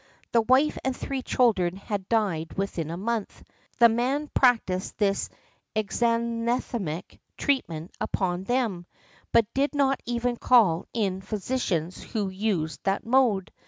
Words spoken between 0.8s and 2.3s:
and three children had